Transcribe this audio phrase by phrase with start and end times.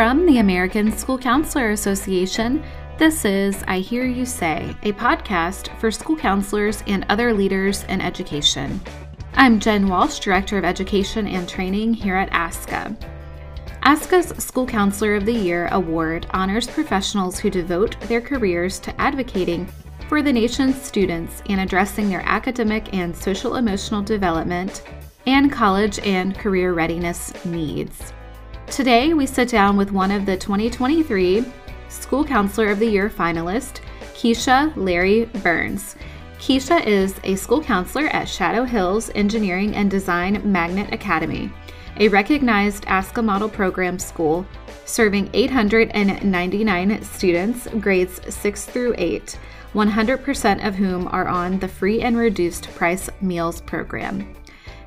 [0.00, 2.64] From the American School Counselor Association,
[2.96, 8.00] this is I Hear You Say, a podcast for school counselors and other leaders in
[8.00, 8.80] education.
[9.34, 12.96] I'm Jen Walsh, Director of Education and Training here at ASCA.
[13.82, 19.68] ASCA's School Counselor of the Year award honors professionals who devote their careers to advocating
[20.08, 24.82] for the nation's students and addressing their academic and social emotional development
[25.26, 28.14] and college and career readiness needs.
[28.70, 31.44] Today, we sit down with one of the 2023
[31.88, 33.80] School Counselor of the Year finalists,
[34.14, 35.96] Keisha Larry Burns.
[36.38, 41.52] Keisha is a school counselor at Shadow Hills Engineering and Design Magnet Academy,
[41.96, 44.46] a recognized ASCA model program school
[44.84, 49.36] serving 899 students, grades 6 through 8,
[49.74, 54.32] 100% of whom are on the free and reduced price meals program.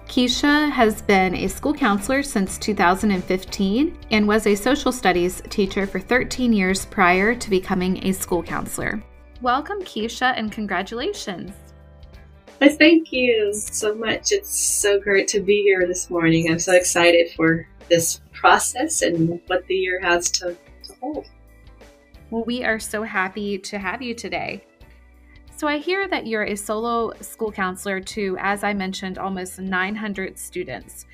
[0.07, 5.99] Keisha has been a school counselor since 2015 and was a social studies teacher for
[5.99, 9.01] 13 years prior to becoming a school counselor.
[9.41, 11.51] Welcome, Keisha, and congratulations.
[12.59, 14.31] Thank you so much.
[14.31, 16.49] It's so great to be here this morning.
[16.49, 21.27] I'm so excited for this process and what the year has to, to hold.
[22.29, 24.63] Well, we are so happy to have you today.
[25.63, 30.37] So I hear that you're a solo school counselor to, as I mentioned, almost 900
[30.37, 31.05] students.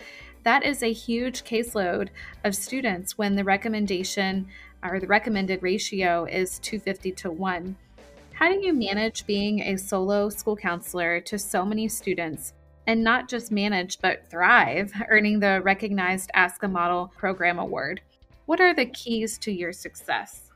[0.41, 2.09] That is a huge caseload
[2.43, 4.47] of students when the recommendation
[4.81, 7.75] or the recommended ratio is 250 to 1.
[8.33, 12.53] How do you manage being a solo school counselor to so many students
[12.87, 18.01] and not just manage but thrive, earning the recognized ASCA Model Program Award?
[18.47, 20.48] What are the keys to your success?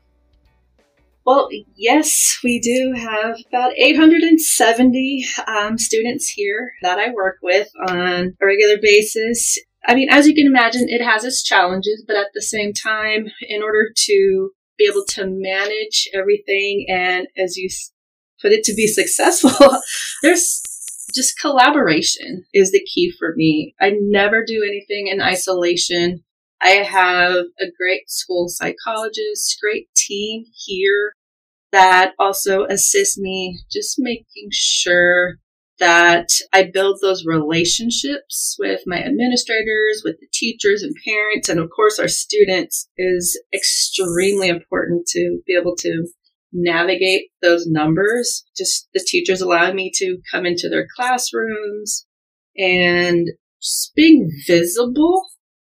[1.24, 8.36] Well, yes, we do have about 870 um, students here that I work with on
[8.40, 9.58] a regular basis.
[9.86, 13.28] I mean, as you can imagine, it has its challenges, but at the same time,
[13.40, 17.68] in order to be able to manage everything and as you
[18.42, 19.50] put it to be successful,
[20.22, 20.62] there's
[21.14, 23.74] just collaboration is the key for me.
[23.80, 26.24] I never do anything in isolation.
[26.64, 31.12] I have a great school psychologist, great team here
[31.72, 35.34] that also assists me just making sure
[35.78, 41.68] that I build those relationships with my administrators, with the teachers and parents, and of
[41.74, 46.06] course our students is extremely important to be able to
[46.52, 48.44] navigate those numbers.
[48.56, 52.06] Just the teachers allowing me to come into their classrooms
[52.56, 53.26] and
[53.60, 55.24] just being visible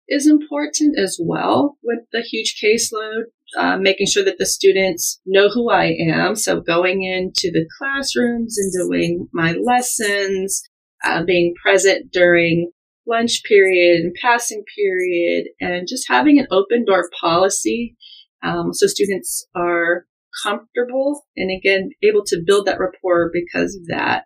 [0.09, 3.25] is important as well with the huge caseload.
[3.57, 6.35] Uh, making sure that the students know who I am.
[6.35, 10.63] So going into the classrooms and doing my lessons,
[11.05, 12.73] uh, being present during
[13.07, 17.97] lunch period and passing period, and just having an open door policy.
[18.43, 20.07] Um, so students are
[20.43, 24.25] comfortable and again able to build that rapport because of that.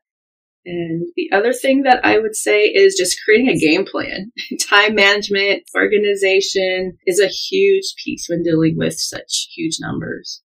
[0.65, 4.31] And the other thing that I would say is just creating a game plan.
[4.69, 10.43] Time management, organization is a huge piece when dealing with such huge numbers.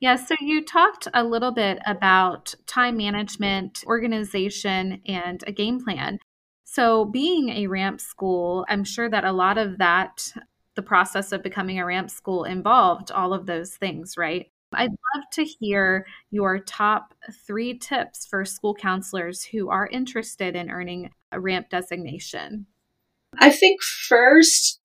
[0.00, 6.18] Yeah, so you talked a little bit about time management, organization, and a game plan.
[6.64, 10.32] So, being a ramp school, I'm sure that a lot of that,
[10.74, 14.50] the process of becoming a ramp school involved all of those things, right?
[14.72, 17.14] I'd love to hear your top
[17.46, 22.66] three tips for school counselors who are interested in earning a RAMP designation.
[23.38, 24.80] I think first,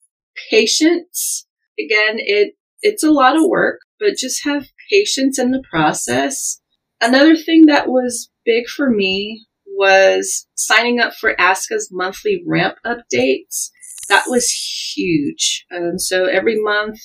[0.50, 1.47] patience.
[1.80, 6.59] Again, it it's a lot of work, but just have patience in the process.
[7.00, 13.70] Another thing that was big for me was signing up for ASCA's monthly ramp updates.
[14.09, 14.52] That was
[14.96, 15.66] huge.
[15.74, 16.97] Um, so every month,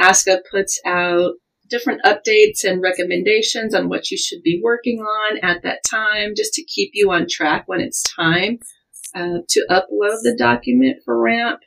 [0.00, 1.34] ASCA puts out
[1.68, 6.54] different updates and recommendations on what you should be working on at that time, just
[6.54, 8.58] to keep you on track when it's time
[9.14, 11.60] uh, to upload the document for RAMP.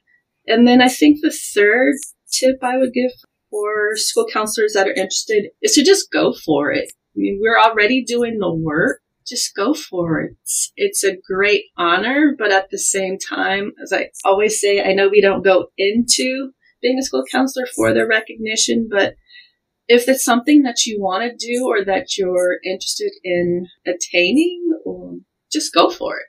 [0.48, 1.96] And then I think the third
[2.32, 3.12] tip I would give
[3.50, 6.92] for school counselors that are interested is to just go for it.
[7.16, 9.02] I mean, we're already doing the work.
[9.28, 10.32] Just go for it.
[10.42, 14.94] It's, it's a great honor, but at the same time, as I always say, I
[14.94, 16.52] know we don't go into
[16.82, 19.16] being a school counselor for the recognition, but
[19.88, 25.26] if it's something that you want to do or that you're interested in attaining, um,
[25.52, 26.26] just go for it.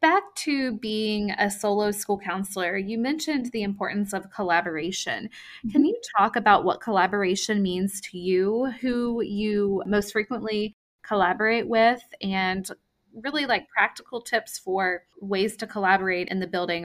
[0.00, 5.28] Back to being a solo school counselor, you mentioned the importance of collaboration.
[5.72, 12.00] Can you talk about what collaboration means to you, who you most frequently collaborate with,
[12.22, 12.70] and
[13.12, 16.84] really like practical tips for ways to collaborate in the building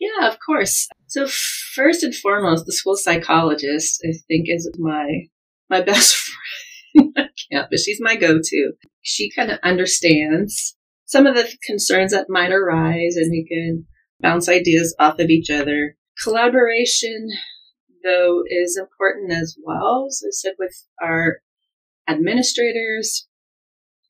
[0.00, 0.88] Yeah, of course.
[1.06, 1.26] So
[1.74, 5.28] first and foremost, the school psychologist, I think, is my
[5.68, 7.84] my best friend on campus.
[7.84, 8.72] She's my go-to.
[9.02, 13.86] She kind of understands some of the concerns that might arise and we can
[14.20, 15.96] bounce ideas off of each other.
[16.22, 17.28] Collaboration,
[18.02, 20.06] though, is important as well.
[20.08, 21.38] As I said, with our
[22.08, 23.26] administrators.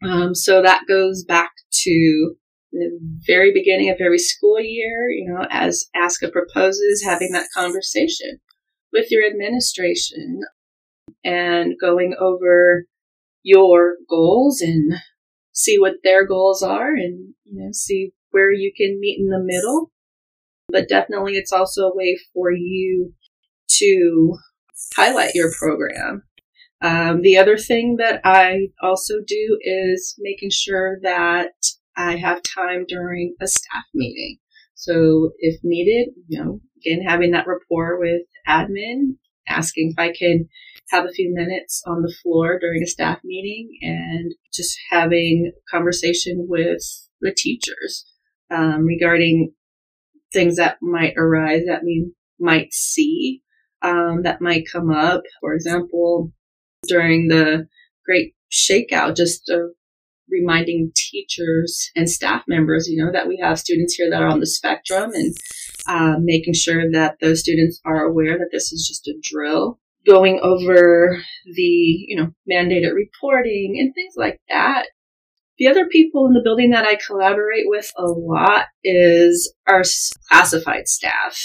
[0.02, 1.50] Um, so that goes back
[1.82, 2.34] to
[2.72, 8.38] the very beginning of every school year, you know, as ASCA proposes, having that conversation
[8.92, 10.40] with your administration
[11.24, 12.86] and going over
[13.42, 14.94] your goals and
[15.52, 19.42] see what their goals are and, you know, see where you can meet in the
[19.42, 19.90] middle.
[20.68, 23.12] But definitely it's also a way for you
[23.78, 24.34] to
[24.94, 26.22] highlight your program.
[26.82, 31.52] Um, the other thing that I also do is making sure that
[32.00, 34.38] I have time during a staff meeting.
[34.74, 39.16] So if needed, you know, again, having that rapport with admin,
[39.46, 40.48] asking if I can
[40.88, 46.46] have a few minutes on the floor during a staff meeting and just having conversation
[46.48, 46.80] with
[47.20, 48.06] the teachers
[48.50, 49.52] um, regarding
[50.32, 53.42] things that might arise that we might see
[53.82, 55.22] um, that might come up.
[55.42, 56.32] For example,
[56.88, 57.68] during the
[58.06, 59.68] great shakeout, just uh,
[60.30, 64.40] reminding teachers and staff members, you know, that we have students here that are on
[64.40, 65.34] the spectrum and
[65.86, 69.78] uh, making sure that those students are aware that this is just a drill.
[70.06, 74.86] Going over the, you know, mandated reporting and things like that.
[75.58, 79.82] The other people in the building that I collaborate with a lot is our
[80.28, 81.38] classified staff,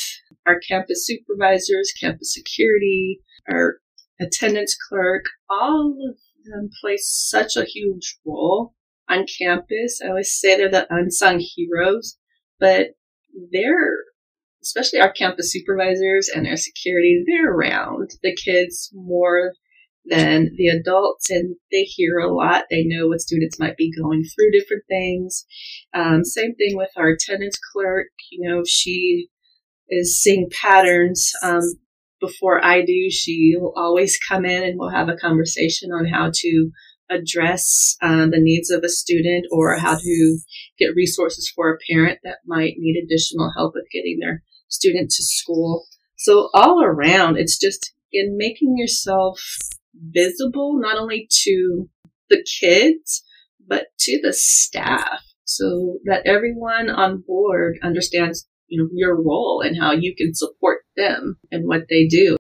[0.48, 3.80] our campus supervisors, campus security, our
[4.22, 6.18] attendance clerk, all of
[6.82, 8.74] play such a huge role
[9.10, 10.00] on campus.
[10.04, 12.18] I always say they're the unsung heroes,
[12.60, 12.90] but
[13.52, 13.96] they're,
[14.64, 19.54] especially our campus supervisors and their security, they're around the kids more
[20.08, 22.66] than the adults and they hear a lot.
[22.70, 25.46] They know what students might be going through different things.
[25.94, 28.08] Um, same thing with our attendance clerk.
[28.32, 29.30] You know, she
[29.90, 31.32] is seeing patterns.
[31.42, 31.62] Um,
[32.26, 36.72] before I do, she'll always come in and we'll have a conversation on how to
[37.10, 40.40] address um, the needs of a student or how to
[40.80, 45.24] get resources for a parent that might need additional help with getting their student to
[45.24, 45.86] school.
[46.18, 49.40] So all around, it's just in making yourself
[49.94, 51.90] visible, not only to
[52.30, 53.24] the kids,
[53.68, 59.78] but to the staff so that everyone on board understands you know your role and
[59.80, 62.38] how you can support them and what they do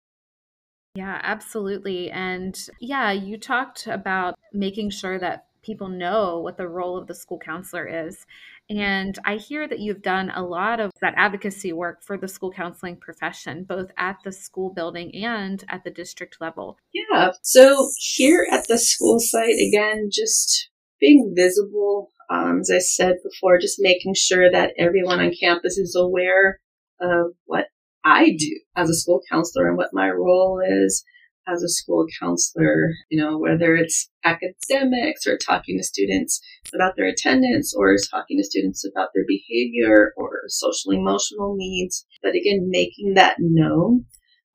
[0.95, 6.97] yeah absolutely and yeah you talked about making sure that people know what the role
[6.97, 8.25] of the school counselor is
[8.69, 12.51] and I hear that you've done a lot of that advocacy work for the school
[12.51, 16.79] counseling profession, both at the school building and at the district level.
[16.91, 17.31] Yeah.
[17.43, 20.69] So here at the school site, again, just
[20.99, 25.95] being visible um, as I said before, just making sure that everyone on campus is
[25.95, 26.59] aware
[26.99, 27.67] of what
[28.03, 31.03] I do as a school counselor and what my role is
[31.47, 36.41] as a school counselor, you know, whether it's academics or talking to students
[36.73, 42.05] about their attendance or talking to students about their behavior or social emotional needs.
[42.23, 44.05] But again, making that known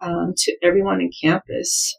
[0.00, 1.96] um, to everyone on campus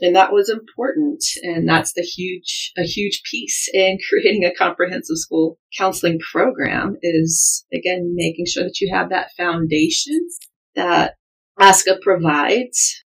[0.00, 1.24] and that was important.
[1.42, 7.64] And that's the huge, a huge piece in creating a comprehensive school counseling program is
[7.72, 10.28] again, making sure that you have that foundation
[10.74, 11.14] that
[11.58, 13.02] ASCA provides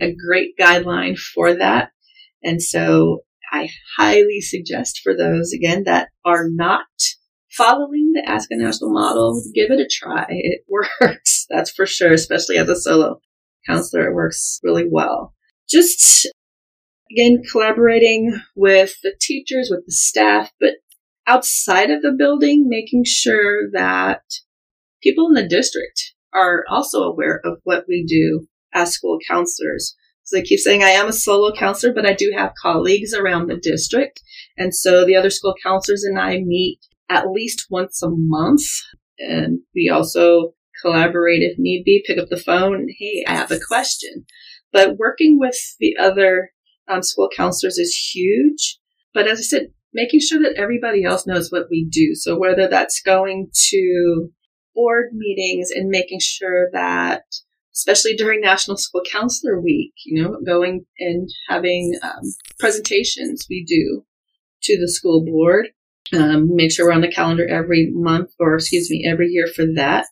[0.00, 1.90] a great guideline for that.
[2.42, 3.20] And so
[3.50, 6.86] I highly suggest for those again that are not
[7.50, 10.26] following the ASCA national model, give it a try.
[10.28, 11.46] It works.
[11.48, 13.20] That's for sure, especially as a solo
[13.66, 14.08] counselor.
[14.10, 15.34] It works really well
[15.68, 16.28] just
[17.14, 20.74] again collaborating with the teachers, with the staff, but
[21.26, 24.22] outside of the building, making sure that
[25.02, 29.94] people in the district are also aware of what we do as school counselors.
[30.24, 33.46] So I keep saying I am a solo counselor, but I do have colleagues around
[33.46, 34.20] the district.
[34.56, 38.62] And so the other school counselors and I meet at least once a month.
[39.18, 42.88] And we also collaborate if need be, pick up the phone.
[42.98, 44.24] Hey, I have a question.
[44.72, 46.50] But working with the other
[46.88, 48.78] um, school counselors is huge.
[49.12, 52.14] But as I said, making sure that everybody else knows what we do.
[52.14, 54.28] So whether that's going to
[54.74, 57.22] board meetings and making sure that,
[57.74, 62.22] especially during National School Counselor Week, you know, going and having um,
[62.58, 64.04] presentations we do
[64.62, 65.68] to the school board.
[66.12, 69.64] Um, make sure we're on the calendar every month or excuse me, every year for
[69.76, 70.06] that.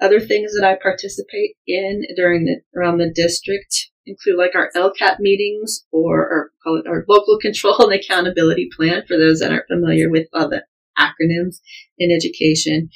[0.00, 5.18] Other things that I participate in during the around the district include like our LCAP
[5.20, 10.10] meetings or, call it our local control and accountability plan for those that aren't familiar
[10.10, 10.64] with all the
[10.98, 11.56] acronyms
[11.98, 12.90] in education.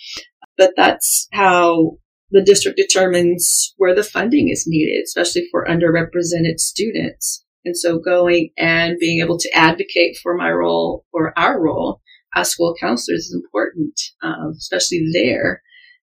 [0.57, 1.99] But that's how
[2.31, 7.45] the district determines where the funding is needed, especially for underrepresented students.
[7.65, 12.01] And so going and being able to advocate for my role or our role
[12.35, 15.63] as school counselors is important, um, especially there.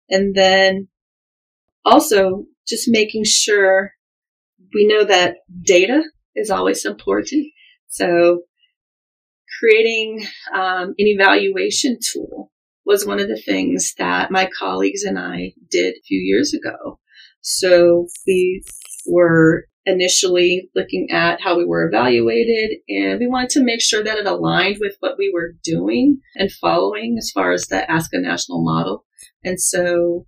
[0.10, 0.88] And then
[1.86, 3.94] also just making sure
[4.74, 6.04] we know that data
[6.36, 7.48] is always important.
[7.88, 8.42] So
[9.60, 12.52] creating um, an evaluation tool
[12.86, 17.00] was one of the things that my colleagues and I did a few years ago.
[17.42, 18.64] So we
[19.06, 24.18] were initially looking at how we were evaluated and we wanted to make sure that
[24.18, 28.64] it aligned with what we were doing and following as far as the ASCA National
[28.64, 29.06] model.
[29.44, 30.26] And so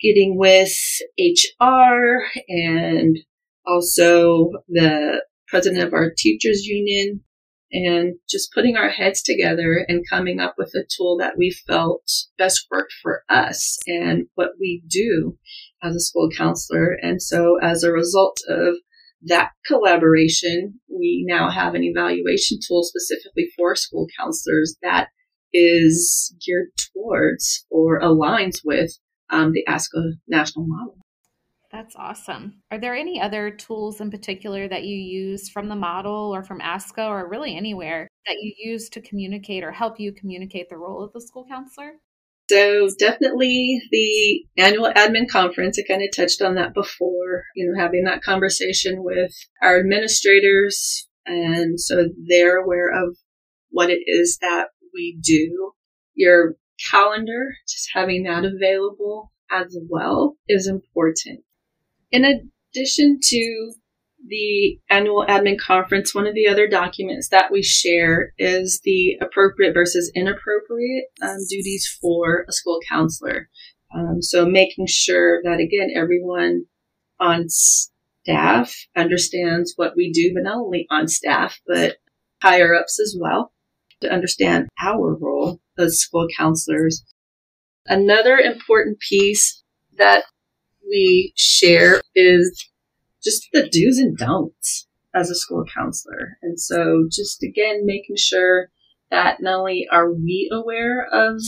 [0.00, 0.72] getting with
[1.18, 3.18] HR and
[3.68, 7.20] also the president of our teachers union
[7.70, 12.02] and just putting our heads together and coming up with a tool that we felt
[12.38, 15.36] best worked for us and what we do
[15.82, 16.96] as a school counselor.
[17.02, 18.76] And so as a result of
[19.22, 25.08] that collaboration, we now have an evaluation tool specifically for school counselors that
[25.52, 28.92] is geared towards or aligns with
[29.30, 30.98] um, the ASCA national model.
[31.70, 32.62] That's awesome.
[32.70, 36.60] Are there any other tools in particular that you use from the model or from
[36.60, 41.04] ASCA or really anywhere that you use to communicate or help you communicate the role
[41.04, 41.92] of the school counselor?
[42.50, 45.78] So definitely the annual admin conference.
[45.78, 49.32] I kind of touched on that before, you know, having that conversation with
[49.62, 51.06] our administrators.
[51.26, 53.18] And so they're aware of
[53.70, 55.72] what it is that we do.
[56.14, 56.54] Your
[56.90, 61.40] calendar, just having that available as well is important.
[62.10, 63.72] In addition to
[64.26, 69.74] the annual admin conference, one of the other documents that we share is the appropriate
[69.74, 73.48] versus inappropriate um, duties for a school counselor.
[73.94, 76.64] Um, so making sure that again, everyone
[77.20, 81.96] on staff understands what we do, but not only on staff, but
[82.42, 83.52] higher ups as well
[84.00, 87.04] to understand our role as school counselors.
[87.86, 89.62] Another important piece
[89.96, 90.24] that
[90.88, 92.68] we share is
[93.22, 96.38] just the do's and don'ts as a school counselor.
[96.42, 98.70] And so just again, making sure
[99.10, 101.40] that not only are we aware of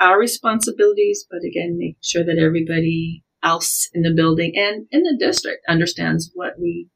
[0.00, 5.16] our responsibilities, but again, making sure that everybody else in the building and in the
[5.18, 6.88] district understands what we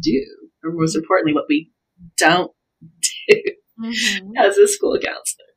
[0.00, 0.24] do,
[0.64, 1.70] or most importantly, what we
[2.16, 2.52] don't
[3.28, 3.42] do
[3.80, 4.30] mm-hmm.
[4.36, 5.47] as a school counselor.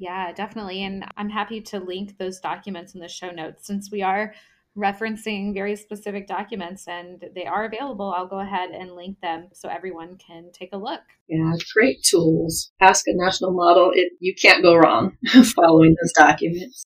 [0.00, 0.82] Yeah, definitely.
[0.82, 4.32] And I'm happy to link those documents in the show notes since we are
[4.74, 8.10] referencing very specific documents and they are available.
[8.16, 11.02] I'll go ahead and link them so everyone can take a look.
[11.28, 12.72] Yeah, great tools.
[12.80, 13.92] ASCA national model.
[13.94, 15.18] It you can't go wrong
[15.54, 16.84] following those documents.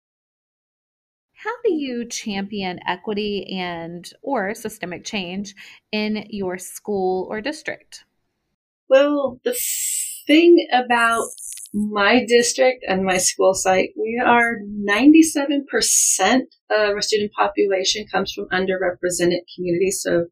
[1.35, 5.55] How do you champion equity and or systemic change
[5.93, 8.07] in your school or district?
[8.89, 9.57] Well, the
[10.27, 11.25] thing about
[11.75, 16.39] my district and my school site, we are 97%
[16.71, 20.01] of our student population comes from underrepresented communities.
[20.01, 20.27] So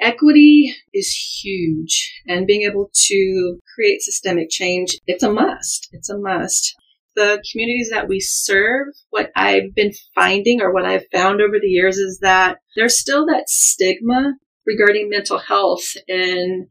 [0.00, 5.88] equity is huge and being able to create systemic change, it's a must.
[5.90, 6.76] It's a must.
[7.16, 11.68] The communities that we serve, what I've been finding or what I've found over the
[11.68, 14.34] years is that there's still that stigma
[14.64, 16.68] regarding mental health and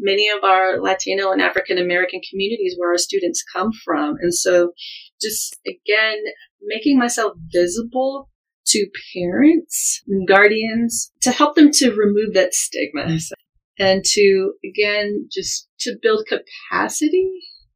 [0.00, 4.16] many of our Latino and African American communities where our students come from.
[4.20, 4.72] And so
[5.20, 6.18] just again,
[6.62, 8.30] making myself visible
[8.66, 13.18] to parents and guardians to help them to remove that stigma
[13.78, 17.30] and to again, just to build capacity,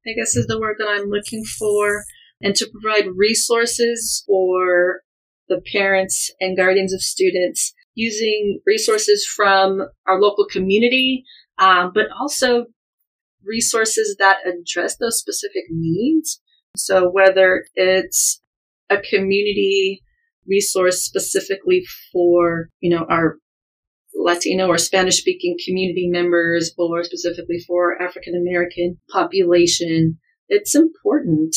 [0.06, 2.04] I guess is the word that I'm looking for
[2.40, 5.00] and to provide resources for
[5.48, 11.24] the parents and guardians of students using resources from our local community,
[11.58, 12.66] um, but also
[13.44, 16.40] resources that address those specific needs.
[16.76, 18.40] So whether it's
[18.90, 20.02] a community
[20.46, 23.38] resource specifically for, you know, our
[24.14, 30.18] Latino or Spanish speaking community members or specifically for African American population,
[30.48, 31.56] it's important.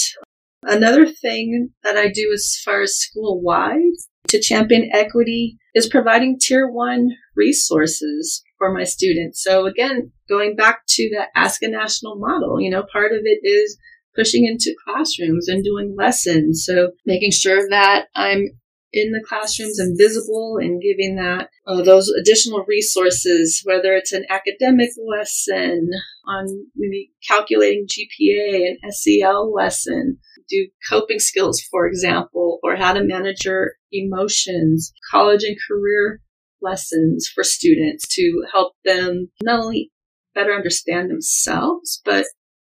[0.63, 3.93] Another thing that I do as far as school wide
[4.29, 9.43] to champion equity is providing tier one resources for my students.
[9.43, 13.77] So again, going back to the ASCA National model, you know, part of it is
[14.15, 16.65] pushing into classrooms and doing lessons.
[16.65, 18.47] So making sure that I'm
[18.93, 24.25] in the classrooms and visible and giving that uh, those additional resources, whether it's an
[24.29, 25.89] academic lesson
[26.25, 30.17] on maybe calculating GPA an SEL lesson,
[30.49, 36.21] do coping skills, for example, or how to manage your emotions, college and career
[36.61, 39.91] lessons for students to help them not only
[40.33, 42.25] better understand themselves, but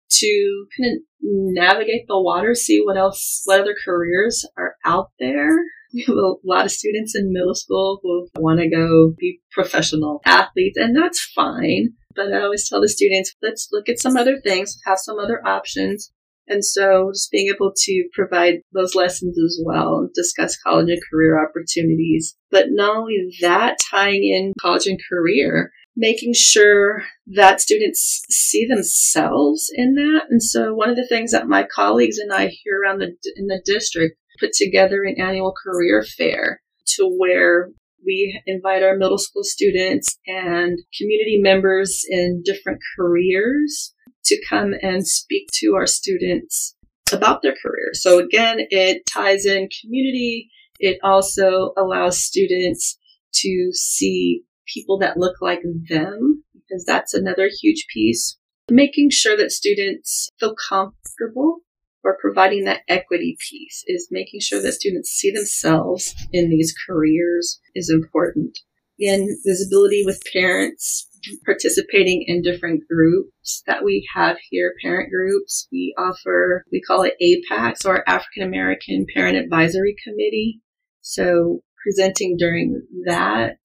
[0.10, 5.50] to kind of navigate the water, see what else, what other careers are out there.
[5.93, 10.22] We have a lot of students in middle school who want to go be professional
[10.25, 11.93] athletes, and that's fine.
[12.15, 15.46] But I always tell the students, let's look at some other things, have some other
[15.46, 16.12] options.
[16.48, 21.42] And so just being able to provide those lessons as well discuss college and career
[21.44, 22.36] opportunities.
[22.51, 27.04] But not only that, tying in college and career, making sure
[27.36, 30.25] that students see themselves in that.
[30.30, 33.48] And so one of the things that my colleagues and I here around the in
[33.48, 36.62] the district put together an annual career fair
[36.96, 37.70] to where
[38.06, 43.94] we invite our middle school students and community members in different careers
[44.27, 46.75] to come and speak to our students
[47.12, 47.91] about their career.
[47.93, 50.50] So again, it ties in community.
[50.79, 52.98] It also allows students
[53.36, 54.43] to see
[54.74, 58.38] people that look like them, because that's another huge piece.
[58.69, 61.60] Making sure that students feel comfortable
[62.03, 67.60] or providing that equity piece is making sure that students see themselves in these careers
[67.75, 68.57] is important.
[69.00, 71.10] Again, visibility with parents,
[71.46, 75.67] participating in different groups that we have here, parent groups.
[75.72, 80.62] We offer, we call it APACs or African American Parent Advisory Committee.
[81.01, 83.57] So presenting during that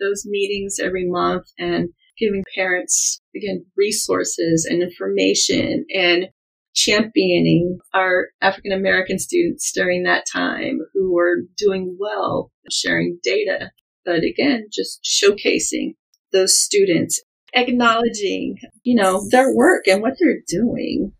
[0.00, 6.28] those meetings every month and giving parents, again, resources and information and
[6.74, 13.70] championing our African American students during that time who were doing well, sharing data.
[14.04, 15.94] But again, just showcasing
[16.32, 17.20] those students,
[17.54, 21.12] acknowledging, you know, their work and what they're doing.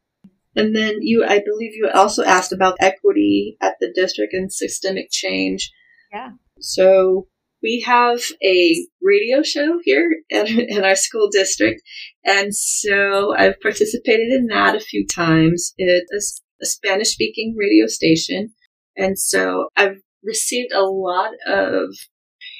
[0.56, 5.08] And then you, I believe you also asked about equity at the district and systemic
[5.10, 5.70] change.
[6.12, 6.30] Yeah.
[6.60, 7.28] So
[7.62, 11.82] we have a radio show here in, in our school district.
[12.24, 15.74] And so I've participated in that a few times.
[15.76, 18.52] It's a, a Spanish speaking radio station.
[18.96, 21.94] And so I've received a lot of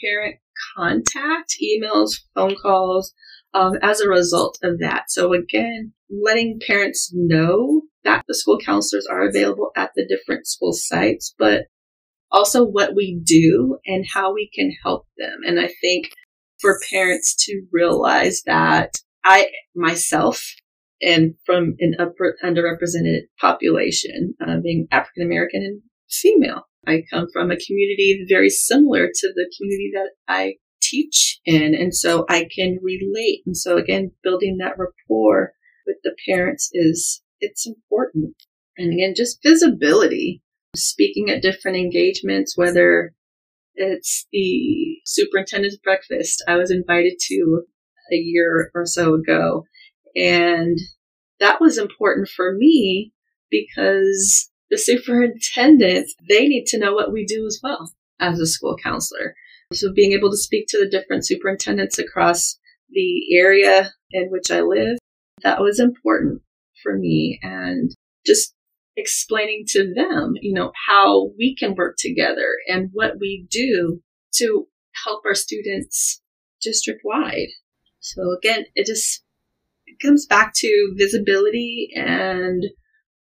[0.03, 0.37] parent
[0.77, 3.13] contact, emails, phone calls,
[3.55, 5.05] um, as a result of that.
[5.09, 10.73] So again, letting parents know that the school counselors are available at the different school
[10.73, 11.65] sites, but
[12.31, 15.41] also what we do and how we can help them.
[15.47, 16.11] And I think
[16.61, 18.91] for parents to realize that
[19.25, 20.43] I myself
[21.03, 26.68] am from an upper, underrepresented population, uh, being African American and female.
[26.87, 31.75] I come from a community very similar to the community that I teach in.
[31.75, 33.43] And so I can relate.
[33.47, 35.53] And so again, building that rapport
[35.87, 38.37] with the parents is, it's important.
[38.77, 40.43] And again, just visibility
[40.77, 43.15] speaking at different engagements, whether
[43.75, 47.63] it's the superintendent's breakfast I was invited to
[48.13, 49.65] a year or so ago.
[50.17, 50.79] And
[51.41, 53.13] that was important for me
[53.51, 58.77] because the superintendents, they need to know what we do as well as a school
[58.83, 59.35] counselor.
[59.73, 62.59] So being able to speak to the different superintendents across
[62.91, 64.99] the area in which I live,
[65.43, 66.43] that was important
[66.83, 67.39] for me.
[67.43, 67.91] And
[68.27, 68.55] just
[68.97, 74.03] explaining to them, you know, how we can work together and what we do
[74.35, 74.67] to
[75.05, 76.21] help our students
[76.61, 77.49] district wide.
[78.01, 79.23] So again, it just
[79.87, 82.65] it comes back to visibility and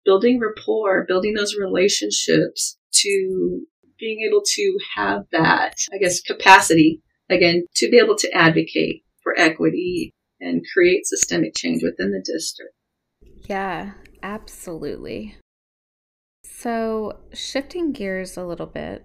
[0.08, 3.62] building rapport, building those relationships to
[4.00, 9.38] being able to have that, I guess, capacity again to be able to advocate for
[9.38, 12.74] equity and create systemic change within the district.
[13.50, 13.92] Yeah,
[14.24, 15.36] absolutely.
[16.46, 19.04] So, shifting gears a little bit,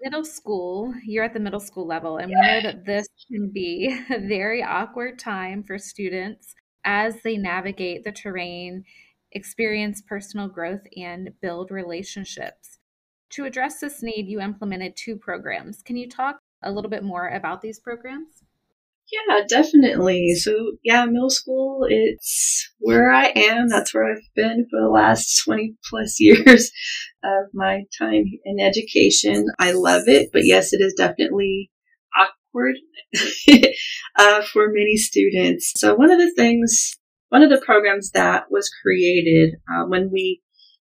[0.00, 3.96] middle school, you're at the middle school level, and we know that this can be
[4.10, 6.52] a very awkward time for students
[6.84, 8.84] as they navigate the terrain,
[9.32, 12.78] experience personal growth, and build relationships.
[13.30, 15.82] To address this need, you implemented two programs.
[15.82, 18.42] Can you talk a little bit more about these programs?
[19.10, 20.34] Yeah, definitely.
[20.34, 23.68] So, yeah, middle school, it's where I am.
[23.68, 26.70] That's where I've been for the last 20 plus years
[27.22, 29.46] of my time in education.
[29.58, 31.70] I love it, but yes, it is definitely
[32.16, 32.76] awkward
[34.18, 35.72] uh, for many students.
[35.76, 36.94] So, one of the things,
[37.32, 40.42] one of the programs that was created uh, when we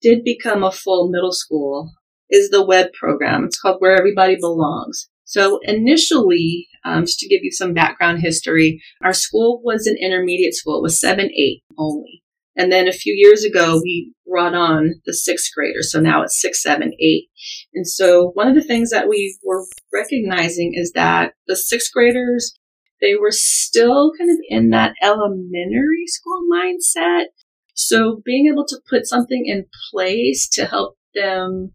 [0.01, 1.91] did become a full middle school
[2.29, 3.43] is the web program.
[3.43, 5.09] It's called Where Everybody Belongs.
[5.25, 10.53] So initially, um, just to give you some background history, our school was an intermediate
[10.53, 10.77] school.
[10.77, 12.23] It was 7, 8 only.
[12.55, 15.91] And then a few years ago, we brought on the sixth graders.
[15.91, 17.29] So now it's six, seven, eight.
[17.73, 22.57] And so one of the things that we were recognizing is that the sixth graders,
[23.01, 27.25] they were still kind of in that elementary school mindset.
[27.73, 31.73] So being able to put something in place to help them,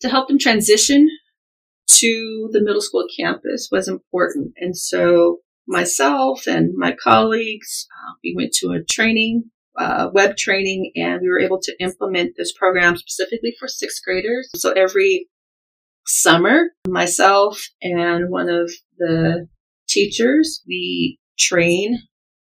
[0.00, 1.08] to help them transition
[1.88, 4.54] to the middle school campus was important.
[4.56, 9.44] And so myself and my colleagues, uh, we went to a training,
[9.78, 14.48] uh, web training, and we were able to implement this program specifically for sixth graders.
[14.56, 15.28] So every
[16.06, 19.48] summer, myself and one of the
[19.88, 21.98] teachers, we train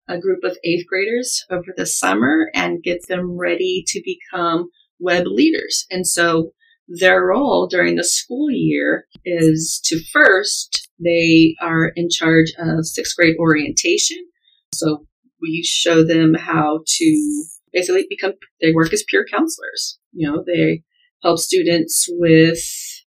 [0.08, 4.68] a group of eighth graders over the summer and get them ready to become
[5.00, 5.86] web leaders.
[5.90, 6.52] And so
[6.86, 13.16] their role during the school year is to first, they are in charge of sixth
[13.16, 14.18] grade orientation.
[14.74, 15.06] So
[15.40, 19.98] we show them how to basically become, they work as peer counselors.
[20.12, 20.82] You know, they
[21.22, 22.60] help students with,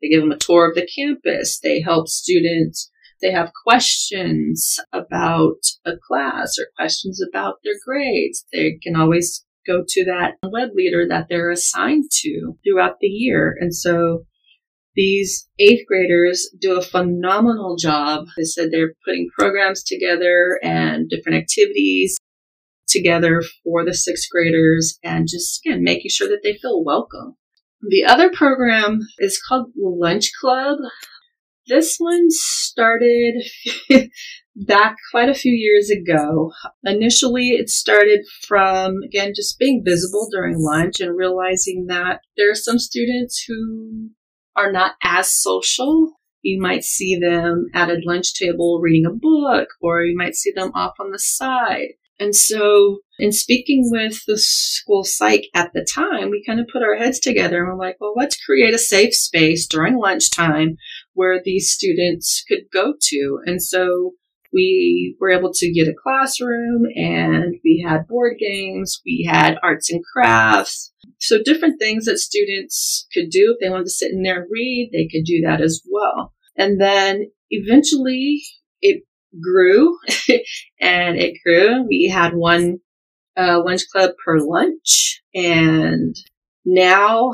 [0.01, 1.61] they give them a tour of the campus.
[1.61, 8.79] They help students they have questions about a class or questions about their grades, they
[8.83, 13.57] can always go to that web leader that they're assigned to throughout the year.
[13.61, 14.25] And so
[14.97, 18.27] these eighth graders do a phenomenal job.
[18.37, 22.17] They said they're putting programs together and different activities
[22.89, 27.37] together for the sixth graders and just again making sure that they feel welcome.
[27.89, 30.79] The other program is called Lunch Club.
[31.69, 33.43] This one started
[34.57, 36.51] back quite a few years ago.
[36.83, 42.57] Initially, it started from, again, just being visible during lunch and realizing that there are
[42.57, 44.11] some students who
[44.57, 46.13] are not as social.
[46.41, 50.53] You might see them at a lunch table reading a book, or you might see
[50.55, 51.89] them off on the side.
[52.21, 56.83] And so, in speaking with the school psych at the time, we kind of put
[56.83, 60.77] our heads together and we're like, well, let's create a safe space during lunchtime
[61.19, 63.41] where these students could go to.
[63.45, 64.13] And so
[64.53, 69.91] we were able to get a classroom and we had board games, we had arts
[69.91, 70.93] and crafts.
[71.19, 73.53] So different things that students could do.
[73.53, 76.35] If they wanted to sit in there and read, they could do that as well.
[76.57, 78.41] And then eventually
[78.81, 79.03] it
[79.43, 79.99] grew
[80.81, 81.85] and it grew.
[81.89, 82.79] We had one
[83.37, 86.15] uh, lunch club per lunch and
[86.65, 87.33] now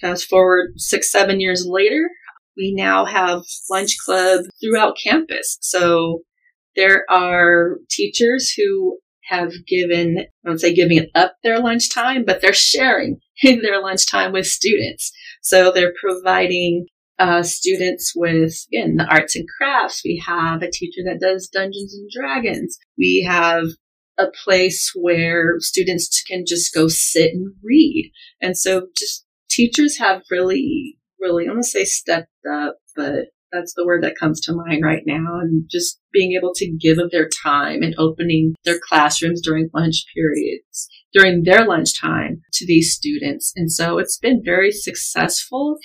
[0.00, 2.08] fast forward six, seven years later,
[2.58, 5.58] we now have lunch club throughout campus.
[5.60, 6.22] So
[6.76, 12.52] there are teachers who have given, I don't say giving up their lunchtime, but they're
[12.52, 15.12] sharing in their lunchtime with students.
[15.42, 16.86] So they're providing
[17.18, 20.02] uh, students with, again, the arts and crafts.
[20.04, 22.78] We have a teacher that does Dungeons and Dragons.
[22.96, 23.64] We have
[24.18, 28.12] a place where students can just go sit and read.
[28.40, 33.74] And so just teachers have really, really, I want to say stepped up, but that's
[33.74, 35.40] the word that comes to mind right now.
[35.40, 40.04] And just being able to give of their time and opening their classrooms during lunch
[40.14, 43.52] periods, during their lunchtime to these students.
[43.56, 45.78] And so it's been very successful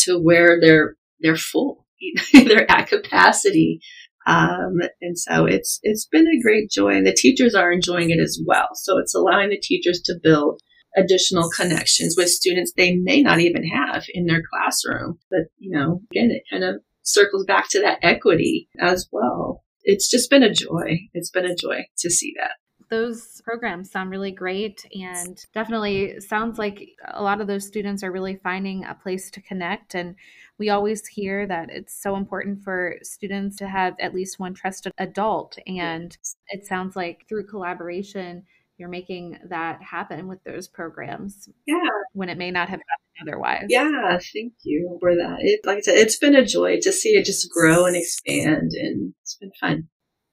[0.00, 1.86] to where they're, they're full.
[2.32, 3.80] they're at capacity.
[4.26, 8.18] Um, and so it's, it's been a great joy and the teachers are enjoying it
[8.18, 8.68] as well.
[8.74, 10.60] So it's allowing the teachers to build
[10.96, 15.18] additional connections with students they may not even have in their classroom.
[15.30, 19.62] But, you know, again, it kind of circles back to that equity as well.
[19.82, 20.98] It's just been a joy.
[21.12, 22.52] It's been a joy to see that
[22.88, 28.12] those programs sound really great and definitely sounds like a lot of those students are
[28.12, 30.14] really finding a place to connect and
[30.58, 34.92] we always hear that it's so important for students to have at least one trusted
[34.98, 36.16] adult and
[36.48, 38.44] it sounds like through collaboration
[38.78, 41.78] you're making that happen with those programs yeah
[42.16, 43.66] when it may not have happened otherwise.
[43.68, 45.36] Yeah, thank you for that.
[45.40, 48.72] It, like I said, it's been a joy to see it just grow and expand,
[48.72, 49.88] and it's been fun.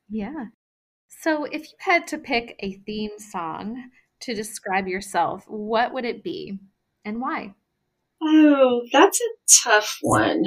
[0.10, 0.46] Yeah.
[1.22, 3.90] So, if you had to pick a theme song
[4.22, 6.60] to describe yourself, what would it be
[7.06, 7.54] and why?
[8.22, 10.46] Oh, that's a tough one.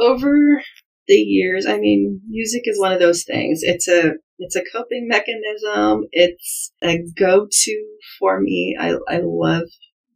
[0.00, 0.62] Over
[1.08, 3.60] the years, I mean, music is one of those things.
[3.62, 6.06] It's a it's a coping mechanism.
[6.12, 7.86] It's a go-to
[8.18, 8.76] for me.
[8.78, 9.68] I I love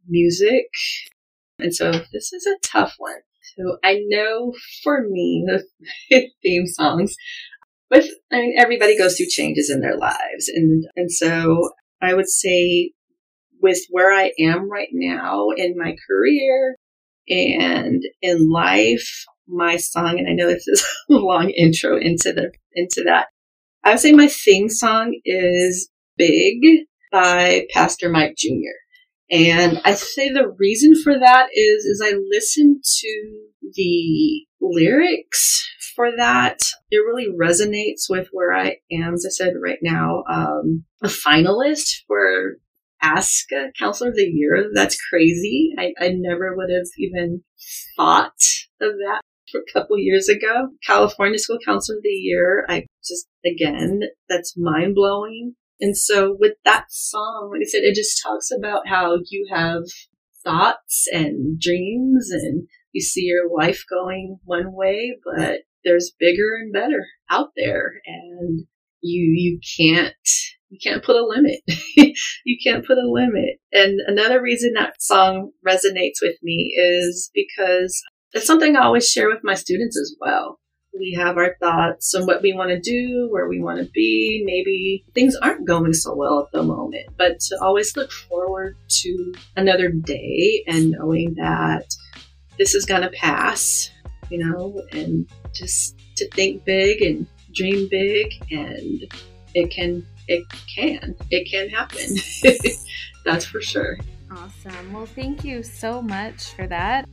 [0.07, 0.67] music.
[1.59, 3.21] And so this is a tough one.
[3.57, 5.45] So I know for me,
[6.09, 7.15] the theme songs
[7.93, 10.49] with, I mean, everybody goes through changes in their lives.
[10.53, 11.69] And, and so
[12.01, 12.91] I would say
[13.61, 16.75] with where I am right now in my career,
[17.27, 22.51] And in life, my song, and I know this is a long intro into the
[22.73, 23.27] into that.
[23.83, 26.61] I would say my theme song is Big
[27.11, 28.49] by Pastor Mike Jr.
[29.29, 33.39] And I say the reason for that is, is I listened to
[33.73, 36.59] the lyrics for that.
[36.91, 39.15] It really resonates with where I am.
[39.15, 42.57] As I said right now, um, a finalist for
[43.03, 44.69] ASCA Counselor of the Year.
[44.73, 45.73] That's crazy.
[45.77, 47.43] I, I never would have even
[47.97, 48.39] thought
[48.79, 49.21] of that
[49.59, 50.69] a couple years ago.
[50.85, 52.65] California School Counselor of the Year.
[52.69, 55.55] I just, again, that's mind blowing.
[55.79, 59.83] And so with that song, like I said, it just talks about how you have
[60.43, 66.71] thoughts and dreams and you see your life going one way, but there's bigger and
[66.71, 68.65] better out there and
[69.01, 70.15] you, you can't,
[70.69, 71.59] you can't put a limit.
[72.45, 73.59] you can't put a limit.
[73.71, 78.01] And another reason that song resonates with me is because
[78.33, 80.59] it's something I always share with my students as well
[80.97, 84.43] we have our thoughts on what we want to do, where we want to be.
[84.45, 89.33] Maybe things aren't going so well at the moment, but to always look forward to
[89.55, 91.85] another day and knowing that
[92.57, 93.89] this is going to pass,
[94.29, 99.03] you know, and just to think big and dream big and
[99.55, 102.17] it can, it can, it can happen.
[103.25, 103.97] That's for sure.
[104.31, 104.93] Awesome.
[104.93, 107.07] Well, thank you so much for that.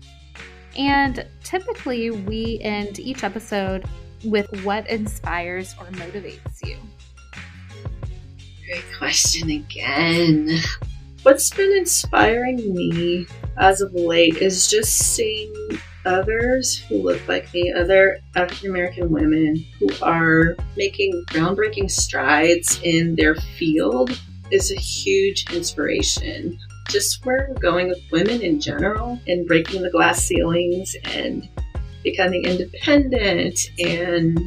[0.77, 3.85] And typically, we end each episode
[4.25, 6.77] with what inspires or motivates you.
[8.67, 10.59] Great question again.
[11.23, 13.27] What's been inspiring me
[13.59, 15.53] as of late is just seeing
[16.07, 23.17] others who look like me, other African American women who are making groundbreaking strides in
[23.17, 24.19] their field
[24.51, 26.59] is a huge inspiration
[26.91, 31.49] just where we're going with women in general and breaking the glass ceilings and
[32.03, 34.39] becoming independent and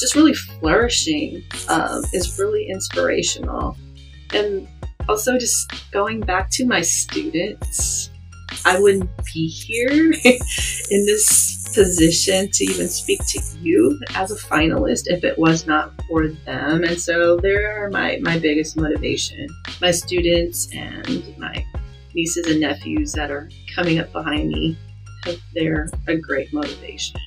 [0.00, 3.76] just really flourishing um, is really inspirational.
[4.32, 4.66] And
[5.08, 8.10] also, just going back to my students,
[8.64, 15.04] I wouldn't be here in this position to even speak to you as a finalist
[15.06, 16.82] if it was not for them.
[16.82, 19.46] And so they are my, my biggest motivation.
[19.80, 21.64] My students and my
[22.14, 24.76] nieces and nephews that are coming up behind me,
[25.54, 27.20] they're a great motivation.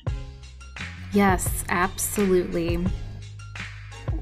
[1.12, 2.84] Yes, absolutely.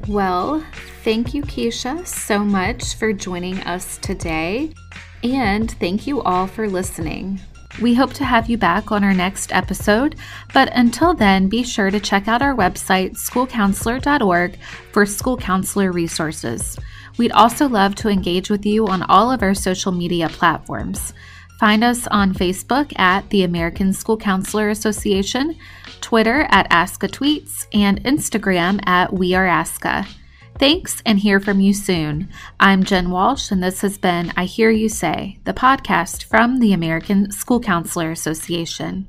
[0.07, 0.65] Well,
[1.03, 4.75] thank you, Keisha, so much for joining us today.
[5.25, 7.41] And thank you all for listening.
[7.79, 10.17] We hope to have you back on our next episode,
[10.53, 14.59] but until then, be sure to check out our website, schoolcounselor.org,
[14.93, 16.79] for school counselor resources.
[17.17, 21.15] We'd also love to engage with you on all of our social media platforms.
[21.59, 25.57] Find us on Facebook at the American School Counselor Association,
[26.01, 30.07] Twitter at ASCA Tweets, and Instagram at We Are ASCA.
[30.61, 32.29] Thanks and hear from you soon.
[32.61, 36.75] I'm Jen Walsh, and this has been I Hear You Say, the podcast from the
[36.75, 39.07] American School Counselor Association.